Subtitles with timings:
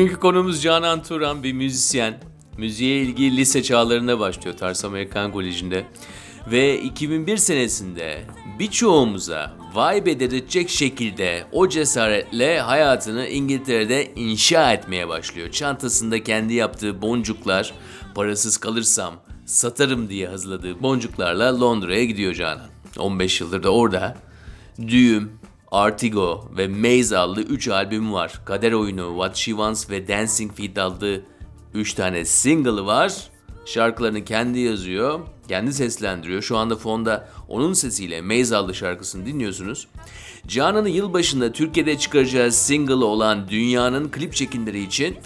[0.00, 2.20] Bugünkü konumuz Canan Turan, bir müzisyen.
[2.58, 5.86] Müziğe ilgi lise çağlarında başlıyor Tars Amerikan Koleji'nde.
[6.50, 8.22] Ve 2001 senesinde
[8.58, 15.50] birçoğumuza vibe dedirtecek şekilde o cesaretle hayatını İngiltere'de inşa etmeye başlıyor.
[15.50, 17.74] Çantasında kendi yaptığı boncuklar,
[18.14, 19.14] parasız kalırsam
[19.46, 22.68] satarım diye hazırladığı boncuklarla Londra'ya gidiyor Canan.
[22.98, 24.16] 15 yıldır da orada.
[24.88, 25.39] Düğüm,
[25.70, 28.40] Artigo ve Maze adlı 3 albüm var.
[28.44, 31.20] Kader Oyunu, What She Wants ve Dancing Feet adlı
[31.74, 33.14] 3 tane single'ı var.
[33.66, 36.42] Şarkılarını kendi yazıyor, kendi seslendiriyor.
[36.42, 39.88] Şu anda fonda onun sesiyle Maze adlı şarkısını dinliyorsunuz.
[40.46, 45.16] Canan'ı yılbaşında Türkiye'de çıkaracağı single olan Dünya'nın klip çekimleri için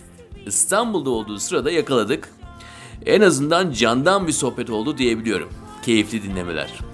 [0.47, 2.29] İstanbul'da olduğu sırada yakaladık.
[3.07, 5.49] En azından candan bir sohbet oldu diyebiliyorum.
[5.83, 6.94] Keyifli dinlemeler.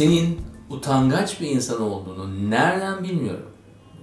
[0.00, 3.50] Senin utangaç bir insan olduğunu nereden bilmiyorum.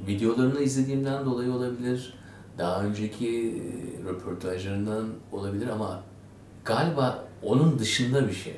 [0.08, 2.14] Videolarını izlediğimden dolayı olabilir.
[2.58, 6.04] Daha önceki e, röportajlarından olabilir ama
[6.66, 8.56] galiba onun dışında bir şey.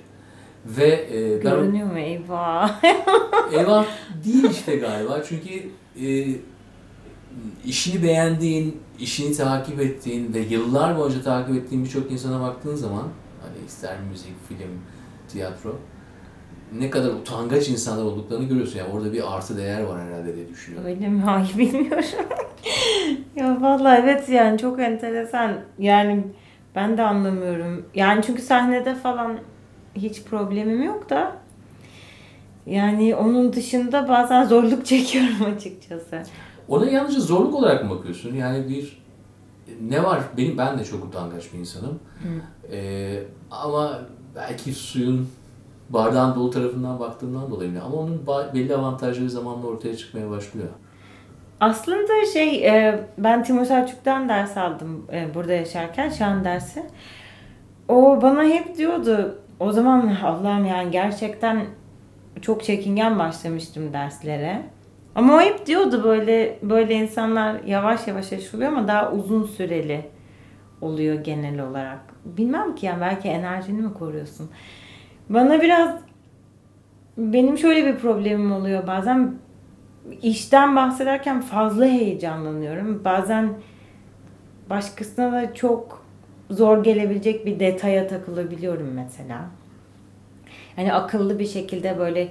[0.66, 2.83] Ve e, ben, Görünüyor mu eyvah?
[3.54, 3.86] eyvah
[4.26, 5.70] değil işte galiba çünkü
[6.02, 6.36] e,
[7.66, 13.08] işini beğendiğin, işini takip ettiğin ve yıllar boyunca takip ettiğin birçok insana baktığın zaman
[13.42, 14.71] hani ister müzik, film,
[15.27, 15.80] tiyatro
[16.80, 18.80] ne kadar utangaç insanlar olduklarını görüyorsun.
[18.80, 20.90] Yani orada bir artı değer var herhalde diye düşünüyorum.
[20.90, 21.22] Öyle mi?
[21.26, 22.06] Hayır bilmiyorum.
[23.36, 25.52] ya vallahi evet yani çok enteresan.
[25.80, 26.24] Yani
[26.76, 27.86] ben de anlamıyorum.
[27.96, 29.38] Yani çünkü sahnede falan
[29.96, 31.36] hiç problemim yok da
[32.66, 36.24] yani onun dışında bazen zorluk çekiyorum açıkçası.
[36.68, 38.36] Ona yalnızca zorluk olarak mı bakıyorsun?
[38.36, 39.00] Yani bir
[39.90, 40.20] ne var?
[40.38, 42.00] Benim ben de çok utangaç bir insanım.
[42.72, 44.00] Ee, ama
[44.36, 45.30] belki suyun
[45.89, 48.22] bardağın dolu tarafından baktığımdan dolayı ama onun
[48.54, 50.67] belli avantajları zamanla ortaya çıkmaya başlıyor.
[51.60, 56.86] Aslında şey e, ben Timur Selçuk'tan ders aldım e, burada yaşarken şan dersi.
[57.88, 61.66] O bana hep diyordu o zaman Allah'ım yani gerçekten
[62.42, 64.61] çok çekingen başlamıştım derslere.
[65.16, 70.06] Ama o hep diyordu böyle böyle insanlar yavaş yavaş aşılıyor ama daha uzun süreli
[70.82, 72.00] oluyor genel olarak.
[72.26, 74.50] Bilmem ki yani belki enerjini mi koruyorsun?
[75.30, 75.95] Bana biraz
[77.17, 79.36] benim şöyle bir problemim oluyor bazen
[80.22, 83.06] işten bahsederken fazla heyecanlanıyorum.
[83.06, 83.54] Bazen
[84.70, 86.06] başkasına da çok
[86.50, 89.45] zor gelebilecek bir detaya takılabiliyorum mesela.
[90.76, 92.30] Hani akıllı bir şekilde böyle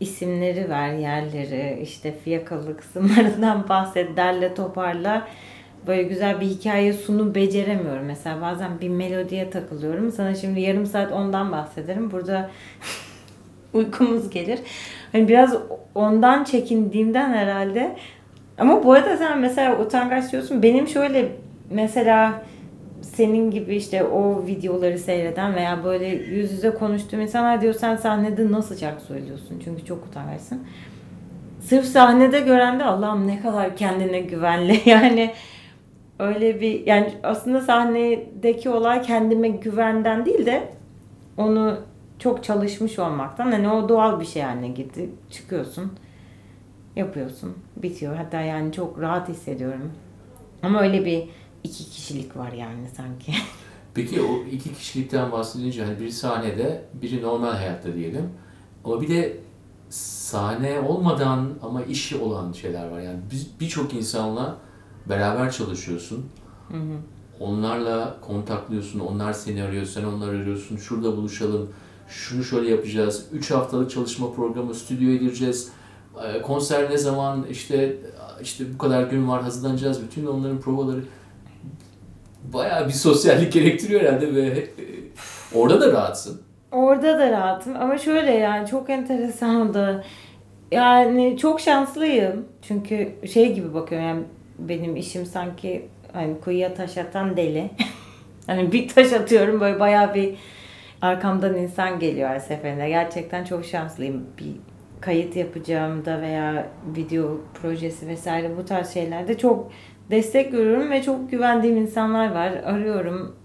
[0.00, 5.28] isimleri ver, yerleri, işte fiyakalı kısımlarından bahset, derle toparla
[5.86, 8.04] böyle güzel bir hikaye sunu beceremiyorum.
[8.04, 10.12] Mesela bazen bir melodiye takılıyorum.
[10.12, 12.10] Sana şimdi yarım saat ondan bahsederim.
[12.10, 12.50] Burada
[13.72, 14.58] uykumuz gelir.
[15.12, 15.56] Hani biraz
[15.94, 17.96] ondan çekindiğimden herhalde.
[18.58, 20.62] Ama bu arada sen mesela utangaç diyorsun.
[20.62, 21.28] Benim şöyle
[21.70, 22.42] mesela
[23.02, 28.52] senin gibi işte o videoları seyreden veya böyle yüz yüze konuştuğum insanlar diyor sen sahnede
[28.52, 29.60] nasıl şarkı söylüyorsun?
[29.64, 30.62] Çünkü çok utangaçsın.
[31.60, 34.80] Sırf sahnede gören de Allah'ım ne kadar kendine güvenli.
[34.86, 35.30] Yani
[36.20, 40.72] öyle bir yani aslında sahnedeki olay kendime güvenden değil de
[41.36, 41.78] onu
[42.18, 45.10] çok çalışmış olmaktan hani o doğal bir şey haline gitti.
[45.30, 45.92] Çıkıyorsun,
[46.96, 48.16] yapıyorsun, bitiyor.
[48.16, 49.92] Hatta yani çok rahat hissediyorum.
[50.62, 51.28] Ama öyle bir
[51.64, 53.32] iki kişilik var yani sanki.
[53.94, 58.30] Peki o iki kişilikten bahsedince hani biri sahnede, biri normal hayatta diyelim.
[58.84, 59.36] Ama bir de
[59.88, 63.00] sahne olmadan ama işi olan şeyler var.
[63.00, 63.18] Yani
[63.60, 64.56] birçok insanla
[65.06, 66.26] beraber çalışıyorsun.
[66.68, 66.96] Hı hı.
[67.40, 70.76] Onlarla kontaklıyorsun, onlar seni arıyor, sen onları arıyorsun.
[70.76, 71.68] Şurada buluşalım,
[72.08, 73.26] şunu şöyle yapacağız.
[73.32, 75.72] Üç haftalık çalışma programı, stüdyoya gireceğiz.
[76.24, 77.96] Ee, konser ne zaman, işte
[78.42, 80.02] işte bu kadar gün var hazırlanacağız.
[80.02, 81.00] Bütün onların provaları
[82.52, 84.68] bayağı bir sosyallik gerektiriyor herhalde ve e,
[85.54, 86.40] orada da rahatsın.
[86.72, 90.04] Orada da rahatım ama şöyle yani çok enteresan da
[90.72, 92.44] yani çok şanslıyım.
[92.62, 94.22] Çünkü şey gibi bakıyorum yani
[94.68, 97.70] benim işim sanki hani kuyuya taş atan deli.
[98.46, 100.34] hani bir taş atıyorum böyle bayağı bir
[101.02, 102.88] arkamdan insan geliyor her seferinde.
[102.88, 104.26] Gerçekten çok şanslıyım.
[104.38, 104.56] Bir
[105.00, 106.66] kayıt yapacağımda veya
[106.96, 109.70] video projesi vesaire bu tarz şeylerde çok
[110.10, 112.52] destek görüyorum ve çok güvendiğim insanlar var.
[112.52, 113.36] Arıyorum,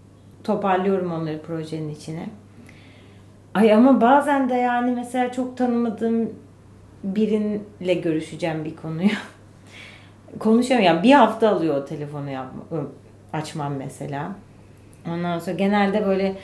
[0.44, 2.30] toparlıyorum onları projenin içine.
[3.54, 6.30] Ay ama bazen de yani mesela çok tanımadığım
[7.04, 9.10] birinle görüşeceğim bir konuyu.
[10.40, 11.04] Konuşamıyorum.
[11.04, 12.62] Bir hafta alıyor telefonu yapma,
[13.34, 14.32] açmam mesela.
[15.10, 16.36] Ondan sonra genelde böyle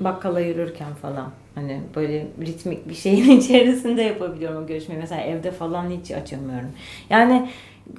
[0.00, 5.00] bakkala yürürken falan hani böyle ritmik bir şeyin içerisinde yapabiliyorum o görüşmeyi.
[5.00, 6.70] Mesela evde falan hiç açamıyorum.
[7.10, 7.48] Yani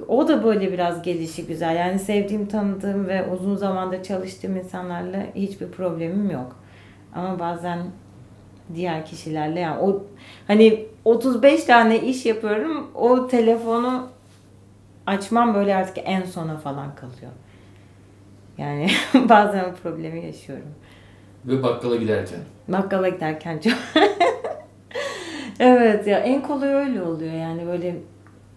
[0.07, 1.75] o da böyle biraz gelişi güzel.
[1.75, 6.55] Yani sevdiğim, tanıdığım ve uzun zamandır çalıştığım insanlarla hiçbir problemim yok.
[7.15, 7.79] Ama bazen
[8.75, 10.03] diğer kişilerle yani o
[10.47, 12.87] hani 35 tane iş yapıyorum.
[12.95, 14.07] O telefonu
[15.09, 17.31] açmam böyle artık en sona falan kalıyor.
[18.57, 18.87] Yani
[19.29, 20.75] bazen o problemi yaşıyorum.
[21.45, 22.39] Ve bakkala giderken.
[22.67, 23.73] Bakkala giderken çok.
[25.59, 27.95] evet ya en kolay öyle oluyor yani böyle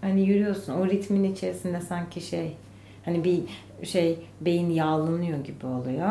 [0.01, 2.57] hani yürüyorsun o ritmin içerisinde sanki şey
[3.05, 3.43] hani bir
[3.87, 6.09] şey beyin yağlanıyor gibi oluyor.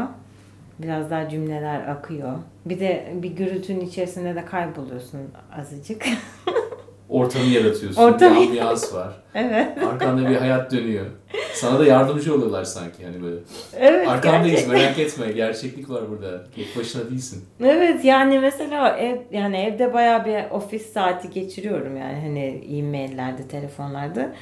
[0.80, 2.38] Biraz daha cümleler akıyor.
[2.66, 5.20] Bir de bir gürültünün içerisinde de kayboluyorsun
[5.58, 6.06] azıcık.
[7.12, 8.02] Ortamı yaratıyorsun.
[8.02, 9.13] Ortamı- Bir ambiyans var.
[9.36, 9.84] evet.
[9.84, 11.06] Arkanda bir hayat dönüyor.
[11.54, 13.36] Sana da yardımcı oluyorlar sanki hani böyle.
[13.80, 14.08] Evet.
[14.08, 14.78] Arkandayız gerçekten.
[14.78, 15.31] merak etme.
[15.31, 16.44] Gerçeklik var burada.
[16.56, 17.46] Tek başına değilsin.
[17.63, 22.40] Evet yani mesela ev yani evde bayağı bir ofis saati geçiriyorum yani hani
[22.78, 24.34] e-maillerde, telefonlarda.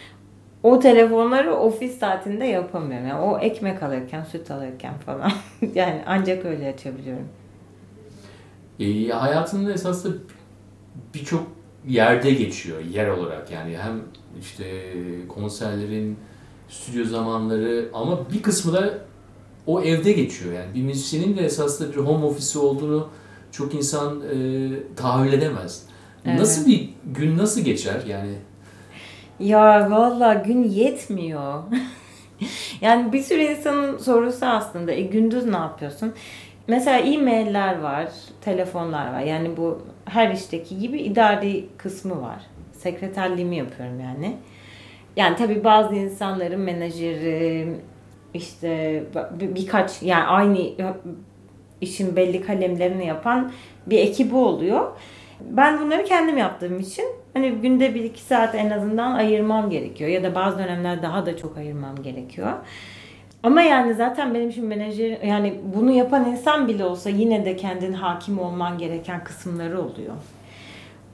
[0.63, 3.07] O telefonları ofis saatinde yapamıyorum.
[3.07, 5.31] Yani o ekmek alırken, süt alırken falan.
[5.75, 7.27] yani ancak öyle açabiliyorum.
[8.79, 10.17] E, hayatının esasında
[11.13, 14.01] birçok yerde geçiyor yer olarak yani hem
[14.41, 14.93] işte
[15.27, 16.17] konserlerin,
[16.69, 18.99] stüdyo zamanları ama bir kısmı da
[19.67, 23.09] o evde geçiyor yani bir müzisyenin de esasında bir home office olduğunu
[23.51, 24.35] çok insan e,
[24.95, 25.85] tahayyül edemez.
[26.25, 26.39] Evet.
[26.39, 28.35] Nasıl bir gün nasıl geçer yani
[29.39, 31.63] Ya valla gün yetmiyor.
[32.81, 36.13] yani bir sürü insanın sorusu aslında e, gündüz ne yapıyorsun?
[36.67, 38.11] Mesela e-mailler var,
[38.41, 39.21] telefonlar var.
[39.21, 42.41] Yani bu her işteki gibi idari kısmı var.
[42.73, 44.37] Sekreterliğimi yapıyorum yani.
[45.15, 47.67] Yani tabii bazı insanların menajeri,
[48.33, 49.03] işte
[49.39, 50.59] bir- birkaç yani aynı
[51.81, 53.51] işin belli kalemlerini yapan
[53.87, 54.91] bir ekibi oluyor.
[55.41, 60.09] Ben bunları kendim yaptığım için hani günde bir iki saat en azından ayırmam gerekiyor.
[60.09, 62.53] Ya da bazı dönemler daha da çok ayırmam gerekiyor.
[63.43, 67.93] Ama yani zaten benim için menajer yani bunu yapan insan bile olsa yine de kendin
[67.93, 70.13] hakim olman gereken kısımları oluyor.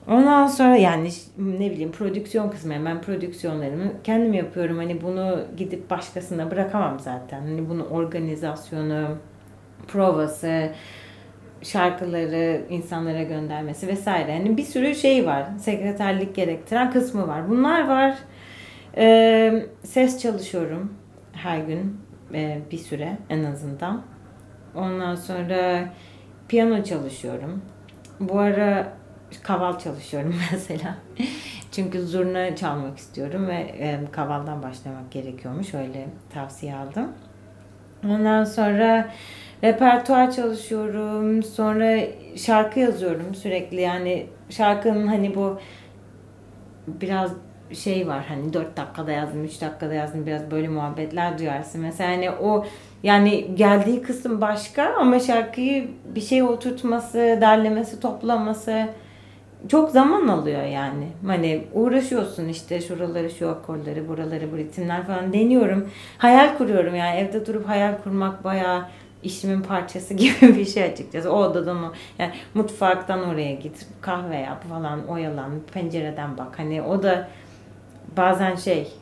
[0.08, 1.08] Ondan sonra yani
[1.38, 4.76] ne bileyim prodüksiyon kısmı ben prodüksiyonlarımı kendim yapıyorum.
[4.76, 7.40] Hani bunu gidip başkasına bırakamam zaten.
[7.40, 9.18] Hani bunu organizasyonu,
[9.88, 10.72] provası,
[11.62, 14.32] şarkıları insanlara göndermesi vesaire.
[14.32, 15.46] Yani bir sürü şey var.
[15.58, 17.48] Sekreterlik gerektiren kısmı var.
[17.48, 18.14] Bunlar var.
[18.96, 20.92] Ee, ses çalışıyorum
[21.32, 21.96] her gün
[22.34, 24.02] e, bir süre en azından.
[24.74, 25.88] Ondan sonra
[26.48, 27.62] piyano çalışıyorum.
[28.20, 28.92] Bu ara
[29.42, 30.96] kaval çalışıyorum mesela.
[31.72, 35.74] Çünkü zurna çalmak istiyorum ve e, kavaldan başlamak gerekiyormuş.
[35.74, 37.12] Öyle tavsiye aldım.
[38.04, 39.10] Ondan sonra
[39.62, 41.42] repertuar çalışıyorum.
[41.42, 41.98] Sonra
[42.36, 43.80] şarkı yazıyorum sürekli.
[43.80, 45.58] Yani şarkının hani bu
[46.86, 47.32] biraz
[47.74, 51.80] şey var hani 4 dakikada yazdım 3 dakikada yazdım biraz böyle muhabbetler duyarsın.
[51.80, 52.66] Mesela hani o
[53.02, 58.88] yani geldiği kısım başka ama şarkıyı bir şey oturtması, derlemesi, toplaması
[59.68, 61.06] çok zaman alıyor yani.
[61.26, 65.90] Hani uğraşıyorsun işte şuraları şu akorları, buraları bu ritimler falan deniyorum.
[66.18, 68.84] Hayal kuruyorum yani evde durup hayal kurmak bayağı
[69.22, 71.32] işimin parçası gibi bir şey açıkçası.
[71.32, 76.58] O odadan o yani mutfaktan oraya git, kahve yap falan, oyalan, pencereden bak.
[76.58, 77.28] Hani o da
[78.16, 78.92] bazen şey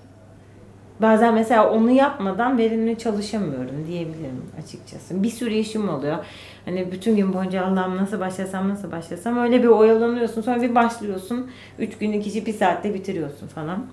[1.03, 5.23] bazen mesela onu yapmadan verimli çalışamıyorum diyebilirim açıkçası.
[5.23, 6.25] Bir sürü işim oluyor.
[6.65, 10.43] Hani bütün gün boyunca Allah'ım nasıl başlasam nasıl başlasam öyle bir oyalanıyorsun.
[10.43, 11.51] Sonra bir başlıyorsun.
[11.79, 13.87] Üç günlük işi bir saatte bitiriyorsun falan.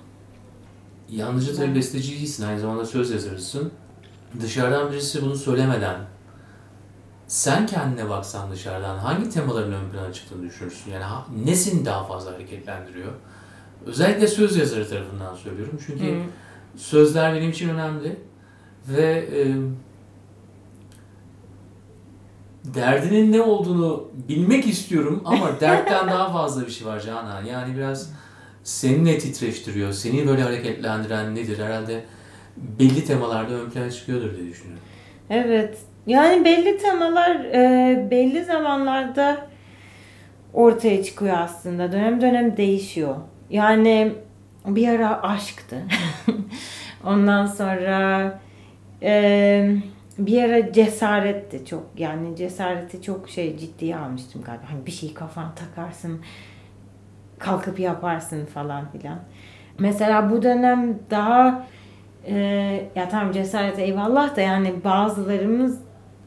[1.09, 3.71] Yalnızca tabii besteci değilsin, aynı zamanda söz yazarısın.
[4.41, 5.95] Dışarıdan birisi bunu söylemeden,
[7.27, 10.91] sen kendine baksan dışarıdan hangi temaların ön plana çıktığını düşünürsün?
[10.91, 13.11] Yani ha- ne seni daha fazla hareketlendiriyor?
[13.85, 15.79] Özellikle söz yazarı tarafından söylüyorum.
[15.88, 16.21] Çünkü Hı.
[16.75, 18.15] sözler benim için önemli.
[18.88, 19.55] Ve e,
[22.63, 27.45] derdinin ne olduğunu bilmek istiyorum ama dertten daha fazla bir şey var Canan.
[27.45, 28.13] Yani biraz
[28.63, 31.59] seni ne titreştiriyor, seni böyle hareketlendiren nedir?
[31.59, 32.03] Herhalde
[32.57, 34.83] belli temalarda ön plana çıkıyordur diye düşünüyorum.
[35.29, 35.77] Evet.
[36.07, 39.47] Yani belli temalar e, belli zamanlarda
[40.53, 41.91] ortaya çıkıyor aslında.
[41.91, 43.15] Dönem dönem değişiyor.
[43.51, 44.13] Yani
[44.65, 45.81] bir ara aşktı.
[47.03, 48.39] Ondan sonra
[49.03, 49.75] e,
[50.17, 51.84] bir ara cesaretti çok.
[51.98, 54.63] Yani cesareti çok şey ciddiye almıştım galiba.
[54.70, 56.22] Hani bir şeyi kafana takarsın,
[57.39, 59.20] kalkıp yaparsın falan filan.
[59.79, 61.67] Mesela bu dönem daha
[62.25, 62.36] e,
[62.96, 65.79] ya tamam cesaret eyvallah da yani bazılarımız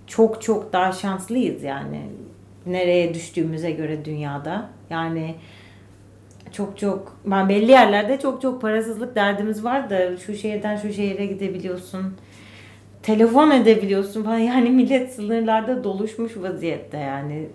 [0.06, 2.00] çok çok daha şanslıyız yani
[2.66, 4.68] nereye düştüğümüze göre dünyada.
[4.90, 5.34] Yani
[6.56, 11.26] çok çok ben belli yerlerde çok çok parasızlık derdimiz var da şu şehirden şu şehire
[11.26, 12.14] gidebiliyorsun.
[13.02, 14.38] Telefon edebiliyorsun falan.
[14.54, 17.48] Yani millet sınırlarda doluşmuş vaziyette yani.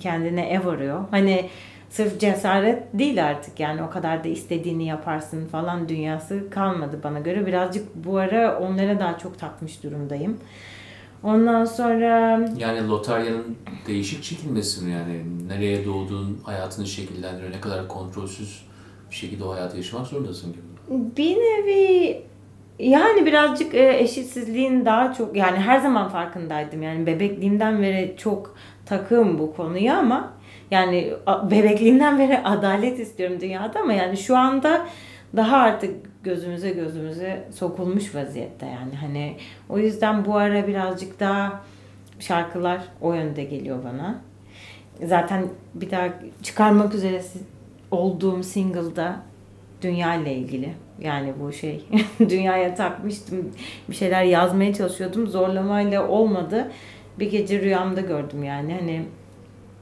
[0.00, 1.04] Kendine ev arıyor.
[1.10, 1.48] Hani
[1.90, 7.46] sırf cesaret değil artık yani o kadar da istediğini yaparsın falan dünyası kalmadı bana göre.
[7.46, 10.38] Birazcık bu ara onlara daha çok takmış durumdayım.
[11.22, 13.56] Ondan sonra Yani lotaryanın
[13.86, 15.22] değişik çekilmesi mi yani?
[15.48, 17.52] Nereye doğduğun hayatını şekillendiriyor.
[17.52, 18.66] Ne kadar kontrolsüz
[19.10, 20.62] bir şekilde o hayatı yaşamak zorundasın gibi.
[21.16, 22.22] bir nevi
[22.78, 26.82] yani birazcık e, eşitsizliğin daha çok yani her zaman farkındaydım.
[26.82, 28.54] Yani bebekliğimden beri çok
[28.86, 30.32] takığım bu konuya ama
[30.70, 31.12] yani
[31.50, 34.86] bebekliğimden beri adalet istiyorum dünyada ama yani şu anda
[35.36, 39.36] daha artık gözümüze gözümüze sokulmuş vaziyette yani hani
[39.68, 41.64] o yüzden bu ara birazcık daha
[42.18, 44.20] şarkılar o yönde geliyor bana.
[45.04, 46.08] Zaten bir daha
[46.42, 47.22] çıkarmak üzere
[47.90, 49.22] olduğum single'da
[49.82, 50.74] dünya ile ilgili.
[51.00, 51.84] Yani bu şey
[52.20, 53.52] dünyaya takmıştım.
[53.88, 55.26] Bir şeyler yazmaya çalışıyordum.
[55.26, 56.70] Zorlamayla olmadı.
[57.18, 58.74] Bir gece rüyamda gördüm yani.
[58.74, 59.02] Hani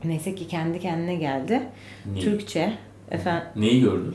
[0.05, 1.63] neyse ki kendi kendine geldi.
[2.13, 2.25] Neyi?
[2.25, 2.73] Türkçe.
[3.11, 4.15] Efendim Neyi gördün?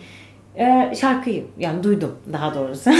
[0.57, 2.91] Ee, şarkıyı yani duydum daha doğrusu.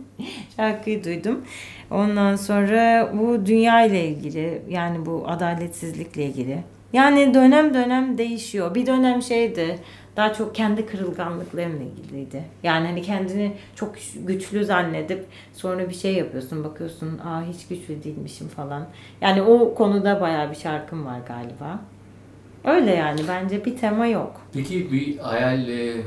[0.56, 1.44] şarkıyı duydum.
[1.90, 6.62] Ondan sonra bu dünya ile ilgili yani bu adaletsizlikle ilgili.
[6.92, 8.74] Yani dönem dönem değişiyor.
[8.74, 9.78] Bir dönem şeydi
[10.16, 12.44] daha çok kendi kırılganlıklarımla ilgiliydi.
[12.62, 13.94] Yani hani kendini çok
[14.26, 18.86] güçlü zannedip sonra bir şey yapıyorsun bakıyorsun aa hiç güçlü değilmişim falan.
[19.20, 21.80] Yani o konuda bayağı bir şarkım var galiba.
[22.64, 24.40] Öyle yani bence bir tema yok.
[24.52, 26.02] Peki bir hayal e,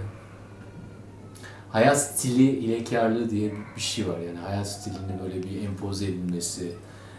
[1.72, 6.72] hayat stili ilekarlığı diye bir şey var yani hayat stilinin böyle bir empoze edilmesi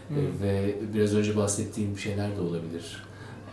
[0.09, 3.03] e, ve biraz önce bahsettiğim şeyler de olabilir.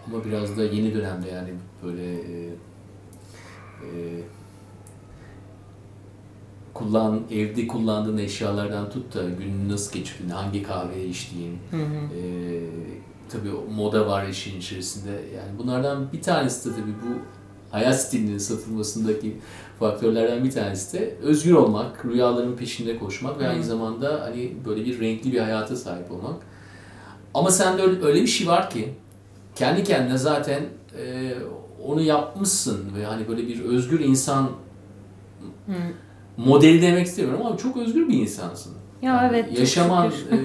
[0.06, 1.50] Ama biraz da yeni dönemde yani
[1.84, 2.48] böyle e,
[3.82, 3.88] e,
[6.74, 12.60] kullan evde kullandığın eşyalardan tut da gününü nasıl geçirdiğin, hangi kahveyi içtiğin, e,
[13.28, 15.10] tabii moda var işin içerisinde.
[15.10, 17.18] Yani bunlardan bir tanesi de tabii bu
[17.70, 19.36] hayat stilinin satılmasındaki
[19.78, 25.00] faktörlerden bir tanesi de özgür olmak, rüyaların peşinde koşmak ve aynı zamanda hani böyle bir
[25.00, 26.36] renkli bir hayata sahip olmak.
[27.34, 28.88] Ama sende öyle, öyle bir şey var ki
[29.54, 30.62] kendi kendine zaten
[30.98, 31.34] e,
[31.84, 34.50] onu yapmışsın ve hani böyle bir özgür insan
[36.36, 38.72] modeli demek istemiyorum ama çok özgür bir insansın.
[39.02, 40.38] Ya Yani evet, Yaşaman, e,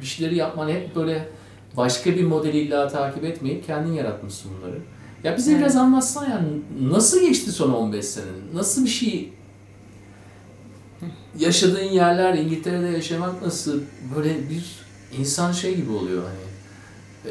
[0.00, 1.28] bir şeyleri yapman hep böyle
[1.76, 4.78] başka bir modeli illa takip etmeyip kendin yaratmışsın bunları.
[5.24, 5.60] Ya bize Evet.
[5.60, 6.48] biraz anlatsana yani
[6.90, 8.54] nasıl geçti son 15 senin?
[8.54, 9.32] Nasıl bir şey
[11.38, 13.80] yaşadığın yerler, İngiltere'de yaşamak nasıl?
[14.16, 14.64] Böyle bir
[15.18, 16.44] insan şey gibi oluyor hani.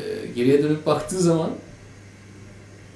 [0.03, 1.49] E, geriye dönüp baktığı zaman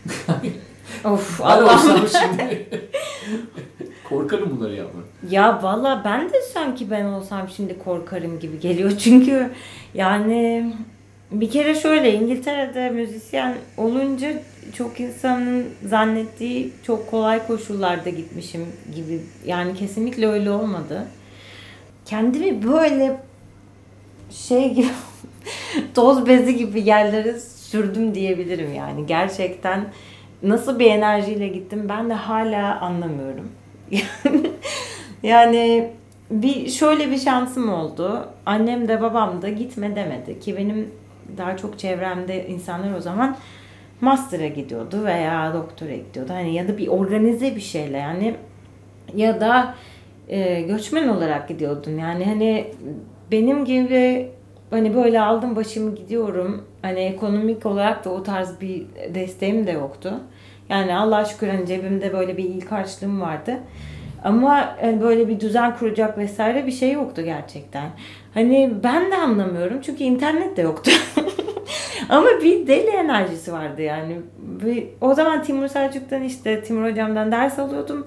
[1.06, 2.08] Of Allah'ım.
[2.10, 2.70] şimdi
[4.10, 5.04] korkarım bunları yapmak.
[5.30, 8.92] Ya valla ben de sanki ben olsam şimdi korkarım gibi geliyor.
[9.00, 9.52] Çünkü
[9.94, 10.74] yani
[11.32, 14.34] bir kere şöyle İngiltere'de müzisyen olunca
[14.74, 18.66] çok insanın zannettiği çok kolay koşullarda gitmişim
[18.96, 19.22] gibi.
[19.46, 21.08] Yani kesinlikle öyle olmadı.
[22.06, 23.18] Kendimi böyle
[24.30, 24.88] şey gibi
[25.96, 29.06] toz bezi gibi yerlere sürdüm diyebilirim yani.
[29.06, 29.86] Gerçekten
[30.44, 33.52] nasıl bir enerjiyle gittim ben de hala anlamıyorum.
[35.24, 35.92] yani
[36.32, 38.30] bir şöyle bir şansım oldu.
[38.46, 40.92] Annem de babam da gitme demedi ki benim
[41.38, 43.38] daha çok çevremde insanlar o zaman
[44.02, 46.34] master'a gidiyordu veya doktora gidiyordu.
[46.34, 48.36] Hani ya da bir organize bir şeyle yani
[49.16, 49.76] ya da
[50.30, 51.98] e, göçmen olarak gidiyordun.
[51.98, 52.68] Yani hani
[53.32, 54.32] benim gibi
[54.70, 56.66] hani böyle aldım başımı gidiyorum.
[56.82, 60.14] Hani ekonomik olarak da o tarz bir desteğim de yoktu.
[60.70, 63.58] Yani Allah şükür hani cebimde böyle bir ilk harçlığım vardı.
[64.24, 67.90] Ama hani böyle bir düzen kuracak vesaire bir şey yoktu gerçekten.
[68.38, 70.92] Hani ben de anlamıyorum çünkü internet de yoktu.
[72.10, 74.18] Ama bir deli enerjisi vardı yani.
[74.38, 78.06] Bir- o zaman Timur Selçuk'tan işte Timur hocamdan ders alıyordum.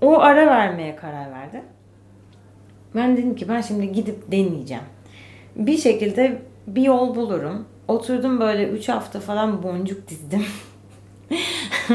[0.00, 1.62] O ara vermeye karar verdi.
[2.94, 4.82] Ben dedim ki ben şimdi gidip deneyeceğim.
[5.56, 7.66] Bir şekilde bir yol bulurum.
[7.88, 10.44] Oturdum böyle 3 hafta falan boncuk dizdim.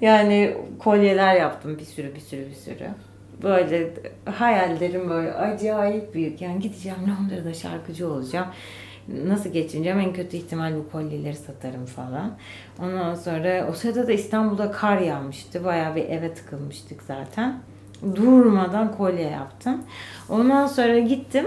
[0.00, 2.88] Yani kolyeler yaptım bir sürü bir sürü bir sürü.
[3.42, 6.40] Böyle hayallerim böyle acayip büyük.
[6.40, 8.46] Yani gideceğim Londra'da şarkıcı olacağım.
[9.26, 10.00] Nasıl geçineceğim?
[10.00, 12.36] En kötü ihtimal bu kolyeleri satarım falan.
[12.82, 15.64] Ondan sonra o sırada da İstanbul'da kar yağmıştı.
[15.64, 17.60] Bayağı bir eve tıkılmıştık zaten.
[18.14, 19.82] Durmadan kolye yaptım.
[20.28, 21.46] Ondan sonra gittim.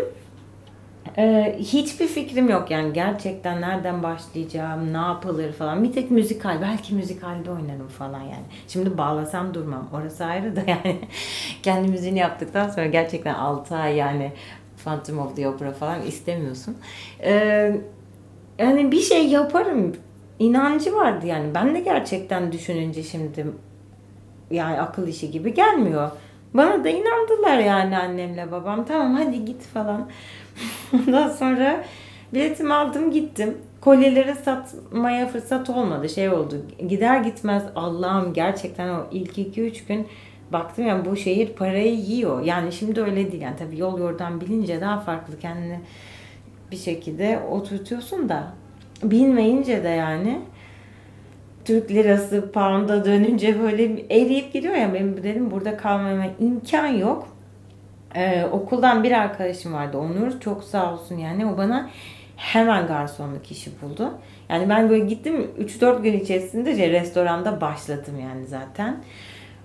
[1.17, 5.83] Ee, hiçbir fikrim yok yani gerçekten nereden başlayacağım, ne yapılır falan.
[5.83, 8.45] Bir tek müzikal, belki müzikalde oynarım falan yani.
[8.67, 9.89] Şimdi bağlasam durmam.
[9.93, 10.99] Orası ayrı da yani
[11.63, 14.31] kendi müziğini yaptıktan sonra gerçekten 6 ay yani
[14.83, 16.77] Phantom of the Opera falan istemiyorsun.
[17.23, 17.75] Ee,
[18.59, 19.95] yani bir şey yaparım.
[20.39, 21.55] inancı vardı yani.
[21.55, 23.47] Ben de gerçekten düşününce şimdi
[24.51, 26.11] yani akıl işi gibi gelmiyor.
[26.53, 28.85] Bana da inandılar yani annemle babam.
[28.85, 30.09] Tamam hadi git falan.
[30.93, 31.83] Ondan sonra
[32.33, 33.57] biletimi aldım gittim.
[33.81, 36.09] Kolyeleri satmaya fırsat olmadı.
[36.09, 36.65] Şey oldu.
[36.89, 40.07] Gider gitmez Allah'ım gerçekten o ilk 2-3 gün
[40.53, 42.41] baktım yani bu şehir parayı yiyor.
[42.41, 43.41] Yani şimdi öyle değil.
[43.41, 45.79] Yani tabii yol yordan bilince daha farklı kendini
[46.71, 48.53] bir şekilde oturtuyorsun da
[49.03, 50.41] bilmeyince de yani
[51.65, 57.27] Türk lirası pound'a dönünce böyle eriyip gidiyor ya benim dedim burada kalmama imkan yok.
[58.15, 61.89] Ee, okuldan bir arkadaşım vardı Onur çok sağ olsun yani o bana
[62.37, 64.13] hemen garsonluk işi buldu.
[64.49, 69.03] Yani ben böyle gittim 3-4 gün içerisinde şey, restoranda başladım yani zaten.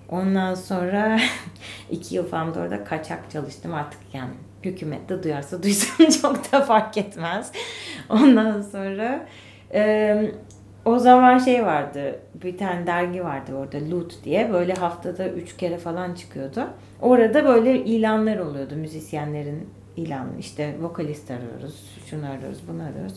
[0.09, 1.19] Ondan sonra
[1.91, 4.29] iki yıl falan da orada kaçak çalıştım artık yani
[4.63, 7.51] hükümet de duyarsa duysun çok da fark etmez.
[8.09, 9.27] Ondan sonra
[10.87, 15.77] o zaman şey vardı bir tane dergi vardı orada Loot diye böyle haftada üç kere
[15.77, 16.67] falan çıkıyordu.
[17.01, 23.13] Orada böyle ilanlar oluyordu müzisyenlerin ilanı işte vokalist arıyoruz şunu arıyoruz bunu arıyoruz.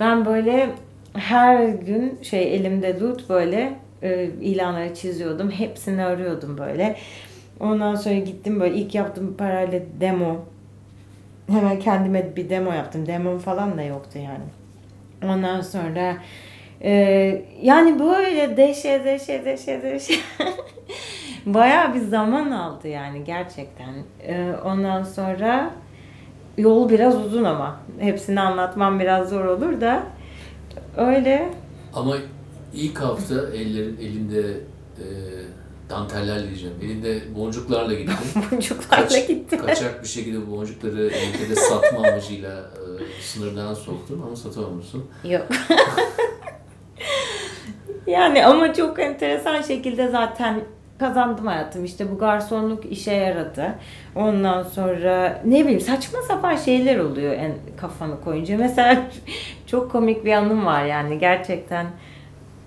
[0.00, 0.70] Ben böyle
[1.14, 3.72] her gün şey elimde Loot böyle
[4.02, 5.50] e, ilanları çiziyordum.
[5.50, 6.96] Hepsini arıyordum böyle.
[7.60, 10.36] Ondan sonra gittim böyle ilk yaptığım parayla demo.
[11.50, 13.06] Hemen kendime bir demo yaptım.
[13.06, 14.44] Demo falan da yoktu yani.
[15.32, 16.16] Ondan sonra
[16.86, 16.92] e,
[17.62, 20.14] yani böyle deşe deşe deşe deşe
[21.46, 23.94] bayağı bir zaman aldı yani gerçekten.
[24.26, 25.70] E, ondan sonra
[26.58, 30.02] yol biraz uzun ama hepsini anlatmam biraz zor olur da
[30.96, 31.48] öyle.
[31.94, 32.16] Ama
[32.74, 34.40] ilk hafta ellerin elinde
[34.98, 35.06] e,
[35.90, 36.74] dantellerle diyeceğim.
[36.82, 38.16] Elinde boncuklarla gittin.
[38.52, 39.60] Boncuklarla Kaç- gittim.
[39.66, 45.04] Kaçak bir şekilde boncukları ülkede satma amacıyla e, sınırdan soktun ama satamamışsın.
[45.24, 45.46] Yok.
[48.06, 50.60] yani ama çok enteresan şekilde zaten
[50.98, 51.84] kazandım hayatım.
[51.84, 53.74] İşte bu garsonluk işe yaradı.
[54.14, 58.58] Ondan sonra ne bileyim saçma sapan şeyler oluyor en kafanı koyunca.
[58.58, 59.02] Mesela
[59.66, 61.86] çok komik bir anım var yani gerçekten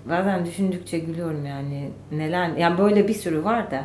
[0.04, 3.84] bazen düşündükçe gülüyorum yani neler yani böyle bir sürü var da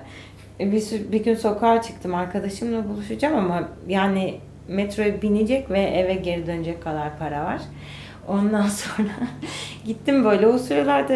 [0.59, 6.47] bir, sürü, bir gün sokağa çıktım arkadaşımla buluşacağım ama yani metroya binecek ve eve geri
[6.47, 7.61] dönecek kadar para var.
[8.27, 9.09] Ondan sonra
[9.85, 11.13] gittim böyle o sıralarda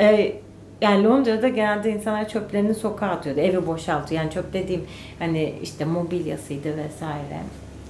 [0.00, 0.36] e,
[0.80, 3.40] yani Londra'da genelde insanlar çöplerini sokağa atıyordu.
[3.40, 4.20] Evi boşaltıyor.
[4.20, 4.84] Yani çöp dediğim
[5.18, 7.40] hani işte mobilyasıydı vesaire.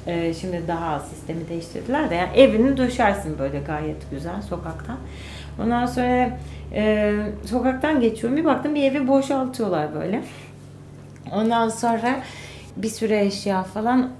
[0.06, 4.96] E, şimdi daha az sistemi değiştirdiler de yani evini döşersin böyle gayet güzel sokaktan.
[5.62, 6.38] Ondan sonra
[6.72, 7.14] e,
[7.46, 8.38] sokaktan geçiyorum.
[8.38, 10.22] Bir baktım bir evi boşaltıyorlar böyle.
[11.32, 12.20] Ondan sonra
[12.76, 14.10] bir sürü eşya falan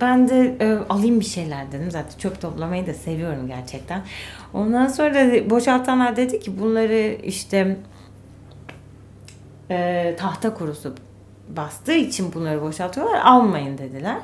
[0.00, 1.90] ben de e, alayım bir şeyler dedim.
[1.90, 4.02] Zaten çöp toplamayı da seviyorum gerçekten.
[4.54, 7.76] Ondan sonra boşaltanlar dedi ki bunları işte
[9.70, 10.94] e, tahta kurusu
[11.56, 13.20] bastığı için bunları boşaltıyorlar.
[13.24, 14.18] Almayın dediler.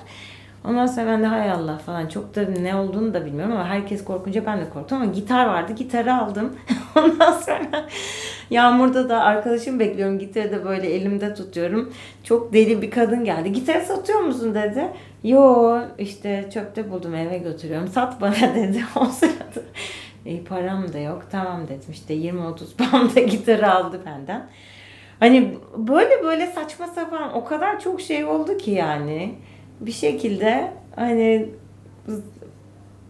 [0.64, 4.04] Ondan sonra ben de hay Allah falan çok da ne olduğunu da bilmiyorum ama herkes
[4.04, 5.72] korkunca ben de korktum ama gitar vardı.
[5.72, 6.56] Gitarı aldım.
[6.96, 7.86] Ondan sonra
[8.50, 10.18] yağmurda da arkadaşım bekliyorum.
[10.18, 11.92] Gitarı da böyle elimde tutuyorum.
[12.24, 13.52] Çok deli bir kadın geldi.
[13.52, 14.88] Gitarı satıyor musun dedi.
[15.24, 17.88] Yo işte çöpte buldum eve götürüyorum.
[17.88, 18.84] Sat bana dedi.
[18.96, 19.62] O sırada
[20.26, 21.26] e, param da yok.
[21.30, 22.58] Tamam dedim işte 20-30
[22.90, 24.48] pound'a gitarı aldı benden.
[25.20, 29.34] Hani böyle böyle saçma sapan o kadar çok şey oldu ki yani
[29.80, 31.48] bir şekilde hani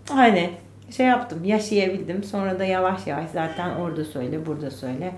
[0.09, 0.51] hani
[0.97, 5.13] şey yaptım yaşayabildim sonra da yavaş yavaş zaten orada söyle burada söyle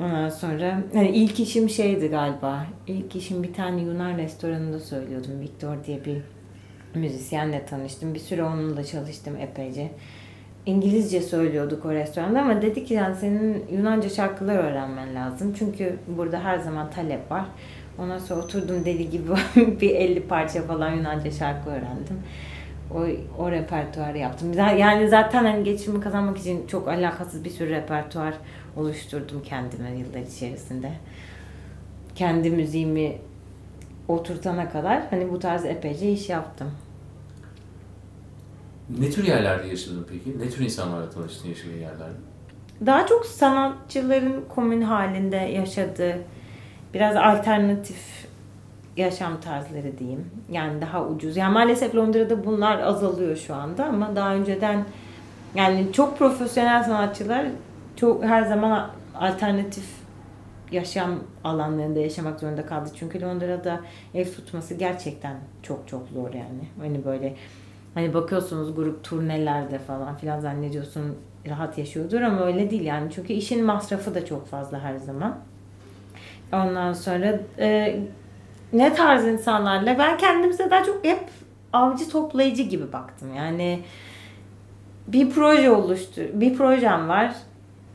[0.00, 2.66] ondan sonra hani ilk işim şeydi galiba.
[2.86, 5.40] İlk işim bir tane Yunan restoranında söylüyordum.
[5.40, 6.18] Victor diye bir
[6.94, 8.14] müzisyenle tanıştım.
[8.14, 9.90] Bir süre onunla çalıştım epeyce.
[10.66, 15.54] İngilizce söylüyorduk o restoranda ama dedi ki yani senin Yunanca şarkılar öğrenmen lazım.
[15.58, 17.44] Çünkü burada her zaman talep var.
[17.98, 19.28] Ondan sonra oturdum deli gibi
[19.80, 22.18] bir 50 parça falan Yunanca şarkı öğrendim.
[22.94, 23.04] o,
[23.42, 24.52] o repertuarı yaptım.
[24.52, 28.34] Yani zaten hani geçimi kazanmak için çok alakasız bir sürü repertuar
[28.76, 30.92] oluşturdum kendime yıllar içerisinde.
[32.14, 33.18] Kendi müziğimi
[34.08, 36.70] oturtana kadar hani bu tarz epeyce iş yaptım.
[38.98, 40.38] Ne tür yerlerde yaşadın peki?
[40.38, 42.16] Ne tür insanlarla tanıştın yaşadığın yerlerde?
[42.86, 46.18] Daha çok sanatçıların komün halinde yaşadığı
[46.94, 48.26] biraz alternatif
[48.96, 50.30] yaşam tarzları diyeyim.
[50.50, 51.36] Yani daha ucuz.
[51.36, 54.84] Yani maalesef Londra'da bunlar azalıyor şu anda ama daha önceden
[55.54, 57.46] yani çok profesyonel sanatçılar
[57.96, 59.84] çok her zaman alternatif
[60.70, 61.10] yaşam
[61.44, 62.90] alanlarında yaşamak zorunda kaldı.
[62.98, 63.80] Çünkü Londra'da
[64.14, 66.68] ev tutması gerçekten çok çok zor yani.
[66.80, 67.34] Hani böyle
[67.94, 71.16] hani bakıyorsunuz grup turnelerde falan filan zannediyorsun
[71.48, 73.12] rahat yaşıyordur ama öyle değil yani.
[73.14, 75.38] Çünkü işin masrafı da çok fazla her zaman.
[76.52, 78.00] Ondan sonra e,
[78.72, 81.20] ne tarz insanlarla ben kendimize daha çok hep
[81.72, 83.34] avcı toplayıcı gibi baktım.
[83.36, 83.82] Yani
[85.08, 87.34] bir proje oluştur, bir projem var.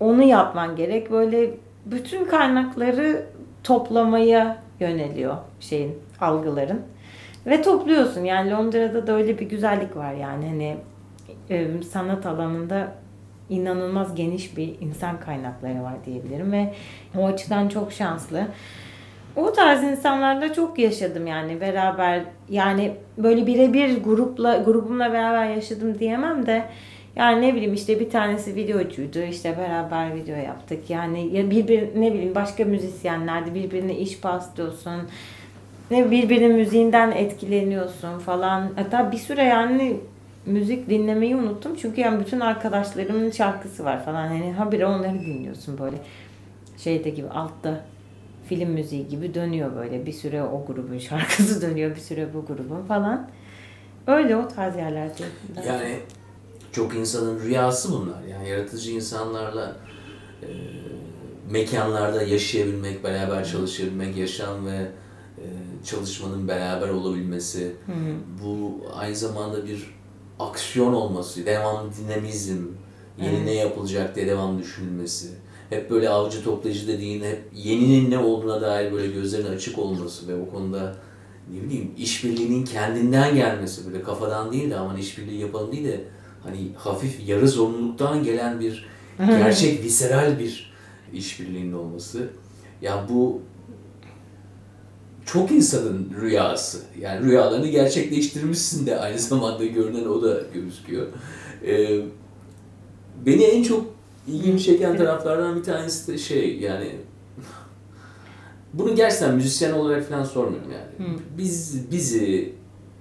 [0.01, 1.11] Onu yapman gerek.
[1.11, 1.49] Böyle
[1.85, 3.25] bütün kaynakları
[3.63, 6.81] toplamaya yöneliyor şeyin, algıların.
[7.45, 8.23] Ve topluyorsun.
[8.23, 10.77] Yani Londra'da da öyle bir güzellik var yani hani
[11.49, 12.91] e, sanat alanında
[13.49, 16.73] inanılmaz geniş bir insan kaynakları var diyebilirim ve
[17.17, 18.47] o açıdan çok şanslı.
[19.35, 26.45] O tarz insanlarla çok yaşadım yani beraber yani böyle birebir grupla grubumla beraber yaşadım diyemem
[26.45, 26.63] de
[27.15, 32.13] yani ne bileyim işte bir tanesi videocuydu işte beraber video yaptık yani ya birbir ne
[32.13, 35.01] bileyim başka müzisyenlerdi birbirine iş paslıyorsun
[35.91, 39.97] ne birbirinin müziğinden etkileniyorsun falan hatta bir süre yani
[40.45, 45.97] müzik dinlemeyi unuttum çünkü yani bütün arkadaşlarımın şarkısı var falan hani habire onları dinliyorsun böyle
[46.77, 47.81] şeyde gibi altta
[48.51, 50.05] film müziği gibi dönüyor böyle.
[50.05, 53.27] Bir süre o grubun şarkısı dönüyor, bir süre bu grubun falan.
[54.07, 55.23] Öyle o tarz yerlerde.
[55.67, 55.95] Yani
[56.71, 58.23] çok insanın rüyası bunlar.
[58.23, 59.77] Yani yaratıcı insanlarla
[60.43, 60.47] e,
[61.49, 64.91] mekanlarda yaşayabilmek, beraber çalışabilmek, yaşam ve
[65.37, 65.45] e,
[65.85, 67.75] çalışmanın beraber olabilmesi.
[67.85, 68.15] Hı hı.
[68.43, 69.95] Bu aynı zamanda bir
[70.39, 72.57] aksiyon olması, devamlı dinamizm,
[73.21, 73.45] yeni Evet.
[73.45, 75.27] ne yapılacak diye devam düşünülmesi.
[75.69, 80.41] Hep böyle avcı toplayıcı dediğin hep yeninin ne olduğuna dair böyle gözlerin açık olması ve
[80.41, 80.95] o konuda
[81.53, 86.03] ne bileyim işbirliğinin kendinden gelmesi böyle kafadan değil de aman işbirliği yapalım değil de
[86.43, 88.85] hani hafif yarı zorunluluktan gelen bir
[89.17, 90.73] gerçek visceral bir
[91.13, 92.29] işbirliğinin olması.
[92.81, 93.41] Ya bu
[95.25, 96.79] çok insanın rüyası.
[96.99, 101.07] Yani rüyalarını gerçekleştirmişsin de aynı zamanda görünen o da gözüküyor.
[101.65, 102.01] Ee,
[103.25, 103.85] beni en çok
[104.27, 106.95] ilgimi çeken taraflardan bir tanesi de şey yani
[108.73, 111.09] bunu gerçekten müzisyen olarak falan sormuyorum yani.
[111.37, 112.53] Biz bizi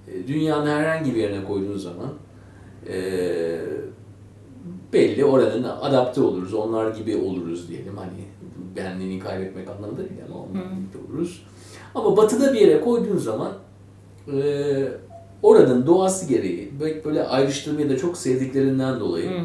[0.07, 2.13] e, dünyanın herhangi bir yerine koyduğun zaman
[2.89, 3.59] e,
[4.93, 6.53] belli oranın adapte oluruz.
[6.53, 7.97] Onlar gibi oluruz diyelim.
[7.97, 8.25] Hani
[8.75, 11.45] benliğini kaybetmek anlamında değil ama onlar gibi oluruz.
[11.95, 13.51] Ama batıda bir yere koyduğun zaman
[14.33, 14.43] e,
[15.43, 16.71] oranın doğası gereği
[17.05, 19.43] böyle ayrıştırmayı da çok sevdiklerinden dolayı Hı.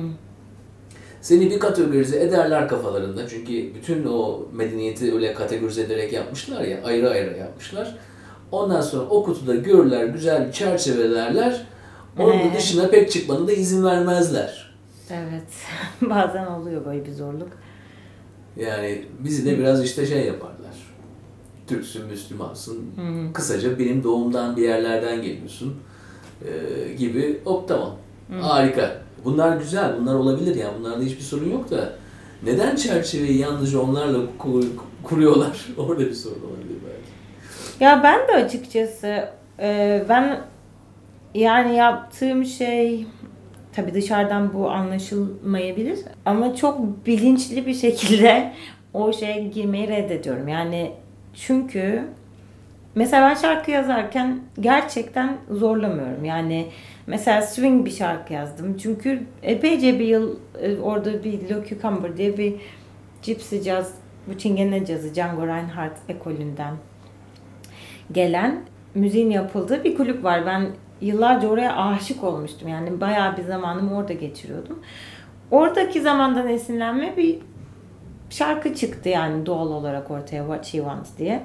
[1.20, 3.29] seni bir kategorize ederler kafalarında.
[3.29, 7.99] Çünkü bütün o medeniyeti öyle kategorize ederek yapmışlar ya, ayrı ayrı yapmışlar.
[8.53, 11.66] Ondan sonra o kutuda görürler, güzel çerçevelerler.
[12.18, 12.55] Onun Ee?
[12.57, 14.74] dışına pek çıkmanı da izin vermezler.
[15.11, 15.42] Evet.
[16.02, 17.48] Bazen oluyor böyle bir zorluk.
[18.57, 20.57] Yani bizi de biraz işte şey yaparlar.
[21.66, 22.76] Türksün, Müslümansın.
[22.76, 23.33] Hı.
[23.33, 25.74] Kısaca benim doğumdan bir yerlerden geliyorsun
[26.44, 27.40] ee, gibi.
[27.44, 27.96] Hop tamam.
[28.31, 28.40] Hı.
[28.40, 28.96] Harika.
[29.24, 29.96] Bunlar güzel.
[30.00, 30.79] Bunlar olabilir yani.
[30.79, 31.92] Bunlarda hiçbir sorun yok da
[32.42, 34.68] neden çerçeveyi yalnızca onlarla ku-
[35.02, 35.66] kuruyorlar?
[35.79, 37.85] Orada bir sorun olabilir belki.
[37.85, 40.40] Ya ben de açıkçası e, ben
[41.34, 43.06] yani yaptığım şey
[43.72, 48.52] tabii dışarıdan bu anlaşılmayabilir ama çok bilinçli bir şekilde
[48.94, 50.48] o şeye girmeyi reddediyorum.
[50.48, 50.92] Yani
[51.34, 52.04] çünkü
[52.94, 56.24] mesela ben şarkı yazarken gerçekten zorlamıyorum.
[56.24, 56.66] Yani
[57.06, 58.76] mesela swing bir şarkı yazdım.
[58.76, 62.54] Çünkü epeyce bir yıl e, orada bir Lo Cucumber diye bir
[63.22, 63.94] Gypsy Jazz,
[64.26, 66.74] bu Çingene Cazı Django Reinhardt ekolünden
[68.12, 68.60] gelen
[68.94, 70.46] müziğin yapıldığı bir kulüp var.
[70.46, 70.66] Ben
[71.00, 72.68] yıllarca oraya aşık olmuştum.
[72.68, 74.78] Yani bayağı bir zamanımı orada geçiriyordum.
[75.50, 77.38] Oradaki zamandan esinlenme bir
[78.30, 81.42] şarkı çıktı yani doğal olarak ortaya What She Wants diye.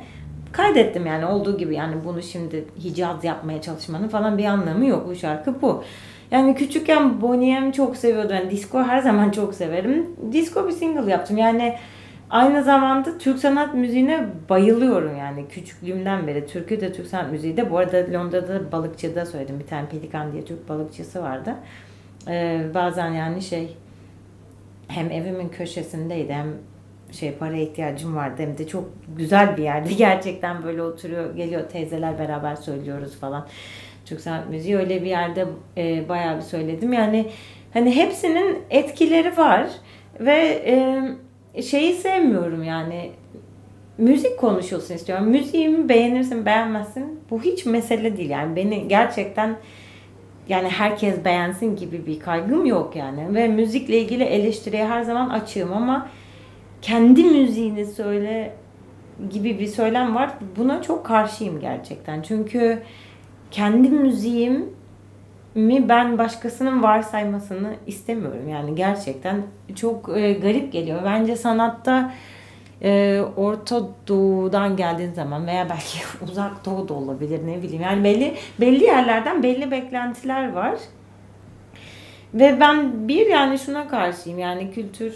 [0.52, 5.08] Kaydettim yani olduğu gibi yani bunu şimdi Hicaz yapmaya çalışmanın falan bir anlamı yok.
[5.08, 5.84] Bu şarkı bu.
[6.32, 8.36] Yani küçükken Bonnie M çok seviyordum.
[8.36, 10.10] Yani disco her zaman çok severim.
[10.32, 11.38] Disco bir single yaptım.
[11.38, 11.76] Yani
[12.32, 16.48] aynı zamanda Türk sanat müziğine bayılıyorum yani küçüklüğümden beri.
[16.48, 17.72] Türkü de Türk sanat müziği de.
[17.72, 19.60] Bu arada Londra'da balıkçıda söyledim.
[19.60, 21.56] Bir tane Pelikan diye Türk balıkçısı vardı.
[22.28, 23.78] Ee, bazen yani şey
[24.88, 26.48] hem evimin köşesindeydi hem
[27.12, 29.96] şey para ihtiyacım vardı hem de çok güzel bir yerdi.
[29.98, 33.48] Gerçekten böyle oturuyor, geliyor teyzeler beraber söylüyoruz falan.
[34.06, 35.46] Türk sanat müziği öyle bir yerde
[35.78, 36.94] e, bayağı bir söyledim.
[36.94, 37.30] Yani
[37.74, 39.68] hani hepsinin etkileri var
[40.20, 41.02] ve e,
[41.64, 43.12] şeyi sevmiyorum yani
[43.98, 45.26] müzik konuşulsun istiyorum.
[45.28, 49.58] Müziğimi beğenirsin beğenmezsin bu hiç mesele değil yani beni gerçekten
[50.50, 55.74] yani herkes beğensin gibi bir kaygım yok yani ve müzikle ilgili eleştiriye her zaman açığım
[55.74, 56.10] ama
[56.82, 58.54] kendi müziğini söyle
[59.30, 60.32] gibi bir söylem var.
[60.58, 62.22] Buna çok karşıyım gerçekten.
[62.22, 62.82] Çünkü
[63.52, 64.70] kendi müziğim
[65.56, 68.50] mi ben başkasının varsaymasını istemiyorum.
[68.50, 69.42] Yani gerçekten
[69.76, 71.02] çok e, garip geliyor.
[71.06, 72.12] Bence sanatta
[72.84, 76.00] e, Orta Doğu'dan geldiğin zaman veya belki
[76.32, 77.82] Uzak Doğu da olabilir ne bileyim.
[77.82, 80.76] Yani belli belli yerlerden belli beklentiler var.
[82.34, 84.40] Ve ben bir yani şuna karşıyım.
[84.40, 85.16] Yani kültür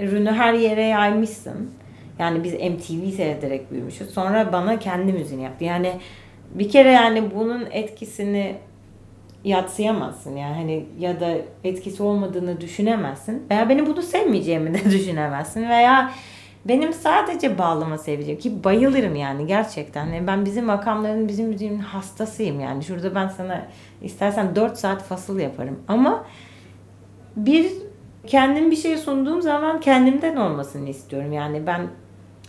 [0.00, 1.70] ürünü her yere yaymışsın.
[2.18, 4.10] Yani biz MTV seyrederek büyümüşüz.
[4.10, 5.64] Sonra bana kendi müziğini yaptı.
[5.64, 5.92] Yani
[6.54, 8.56] bir kere yani bunun etkisini
[9.44, 16.10] yatsıyamazsın yani hani ya da etkisi olmadığını düşünemezsin veya beni bunu sevmeyeceğimi de düşünemezsin veya
[16.64, 20.06] benim sadece bağlama seveceğim ki bayılırım yani gerçekten.
[20.06, 22.84] Yani ben bizim makamların, bizim müziğin hastasıyım yani.
[22.84, 23.66] Şurada ben sana
[24.02, 25.78] istersen 4 saat fasıl yaparım.
[25.88, 26.24] Ama
[27.36, 27.72] bir
[28.26, 31.32] kendim bir şey sunduğum zaman kendimden olmasını istiyorum.
[31.32, 31.86] Yani ben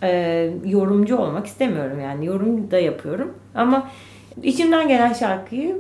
[0.04, 2.26] e, yorumcu olmak istemiyorum yani.
[2.26, 3.34] Yorum da yapıyorum.
[3.56, 3.90] Ama
[4.44, 5.78] içimden gelen şarkıyı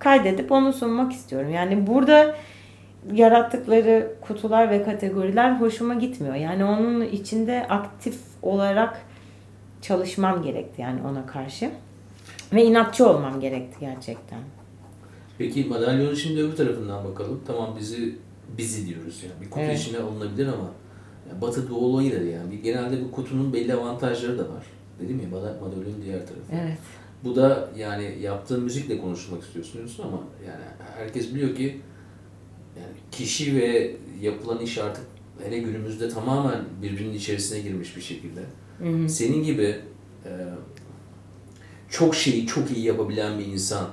[0.00, 1.50] kaydedip onu sunmak istiyorum.
[1.50, 2.34] Yani burada
[3.12, 6.34] yarattıkları kutular ve kategoriler hoşuma gitmiyor.
[6.34, 9.00] Yani onun içinde aktif olarak
[9.82, 11.70] çalışmam gerekti yani ona karşı.
[12.52, 14.38] Ve inatçı olmam gerekti gerçekten.
[15.38, 17.40] Peki madalyonun şimdi öbür tarafından bakalım.
[17.46, 18.14] Tamam bizi
[18.58, 19.40] bizi diyoruz yani.
[19.44, 19.78] Bir kutu Evet.
[19.78, 20.70] içine alınabilir ama
[21.30, 22.62] ya Batı Doğu olayı da yani.
[22.62, 24.64] Genelde bu kutunun belli avantajları da var.
[25.00, 26.52] Dedim ya mada- madalyonun diğer tarafı.
[26.64, 26.78] Evet.
[27.24, 30.64] Bu da yani yaptığın müzikle konuşmak istiyorsun diyorsun ama yani
[30.96, 31.80] herkes biliyor ki
[32.76, 35.04] yani kişi ve yapılan iş artık
[35.44, 38.40] hele günümüzde tamamen birbirinin içerisine girmiş bir şekilde.
[39.08, 39.76] Senin gibi
[40.24, 40.30] e,
[41.88, 43.86] çok şeyi çok iyi yapabilen bir insan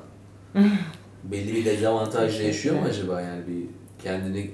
[1.24, 3.64] belli bir dezavantajla yaşıyor mu acaba yani bir
[4.04, 4.52] kendini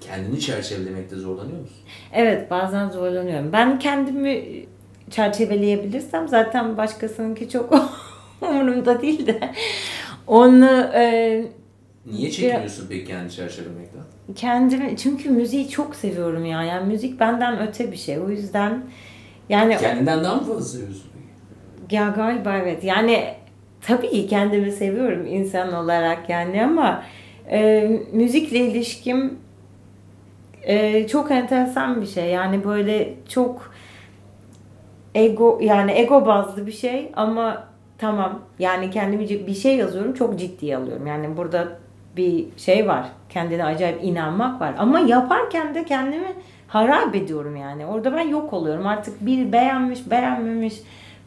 [0.00, 1.76] kendini çerçevelemekte zorlanıyor musun?
[2.12, 3.52] Evet bazen zorlanıyorum.
[3.52, 4.64] Ben kendimi
[5.10, 7.72] çerçeveleyebilirsem zaten başkasınınki çok
[8.48, 9.52] umurumda değil de
[10.26, 11.44] onu e,
[12.06, 14.02] Niye çekiniyorsun peki kendini çerçevelemekten?
[14.34, 16.62] kendimi çünkü müziği çok seviyorum ya.
[16.62, 18.18] Yani müzik benden öte bir şey.
[18.18, 18.82] O yüzden
[19.48, 21.94] yani Kendinden daha mı fazla seviyorsun peki?
[21.96, 22.84] Ya galiba evet.
[22.84, 23.24] Yani
[23.80, 27.02] tabii ki kendimi seviyorum insan olarak yani ama
[27.50, 29.38] e, müzikle ilişkim
[30.62, 32.26] e, çok enteresan bir şey.
[32.26, 33.72] Yani böyle çok
[35.14, 37.68] ego yani ego bazlı bir şey ama
[37.98, 41.06] tamam yani kendimi bir şey yazıyorum çok ciddiye alıyorum.
[41.06, 41.68] Yani burada
[42.16, 43.08] bir şey var.
[43.28, 44.74] Kendine acayip inanmak var.
[44.78, 46.32] Ama yaparken de kendimi
[46.68, 47.86] harap ediyorum yani.
[47.86, 48.86] Orada ben yok oluyorum.
[48.86, 50.74] Artık bir beğenmiş, beğenmemiş,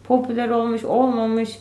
[0.04, 1.60] popüler olmuş, olmamış.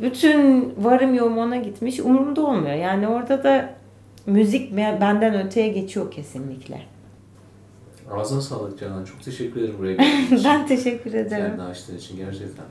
[0.00, 2.00] Bütün varım yoğum ona gitmiş.
[2.00, 2.74] Umurumda olmuyor.
[2.74, 3.70] Yani orada da
[4.26, 6.82] müzik benden öteye geçiyor kesinlikle.
[8.10, 9.04] Ağzına sağlık Canan.
[9.04, 10.44] Çok teşekkür ederim buraya geldiğin için.
[10.44, 11.46] ben teşekkür ederim.
[11.46, 12.64] Kendini açtığın için gerçekten.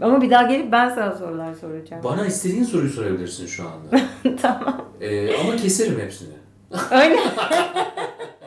[0.00, 2.02] Ama bir daha gelip ben sana sorular soracağım.
[2.04, 4.00] Bana istediğin soruyu sorabilirsin şu anda.
[4.42, 4.84] tamam.
[5.00, 6.34] Ee, ama keserim hepsini.
[6.90, 7.16] Öyle.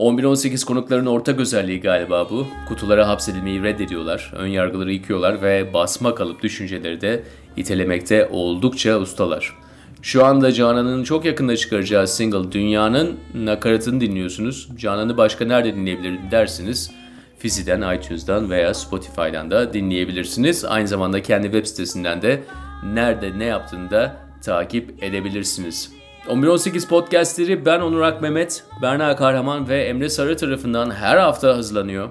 [0.00, 2.46] 11-18 konukların ortak özelliği galiba bu.
[2.68, 7.22] Kutulara hapsedilmeyi reddediyorlar, ön yargıları yıkıyorlar ve basma kalıp düşünceleri de
[7.56, 9.56] itelemekte oldukça ustalar.
[10.02, 14.68] Şu anda Canan'ın çok yakında çıkaracağı single Dünya'nın nakaratını dinliyorsunuz.
[14.76, 16.90] Canan'ı başka nerede dinleyebilir dersiniz.
[17.38, 20.64] Fizi'den, iTunes'dan veya Spotify'dan da dinleyebilirsiniz.
[20.64, 22.42] Aynı zamanda kendi web sitesinden de
[22.84, 25.99] nerede ne yaptığını da takip edebilirsiniz.
[26.30, 32.08] 1118 podcastleri ben Onur Akmehmet, Berna Kahraman ve Emre Sarı tarafından her hafta hazırlanıyor.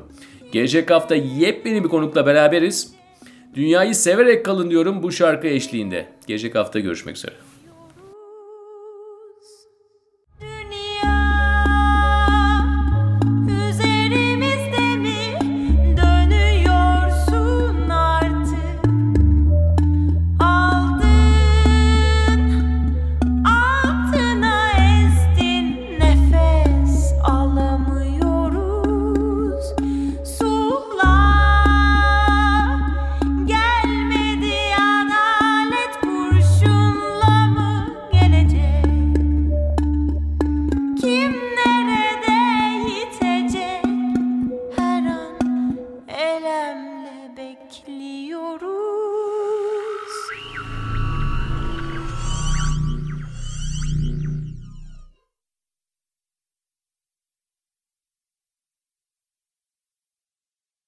[0.52, 2.94] Gelecek hafta yepyeni bir konukla beraberiz.
[3.56, 6.06] Dünyayı severek kalın diyorum bu şarkı eşliğinde.
[6.28, 7.49] Gelecek hafta görüşmek üzere.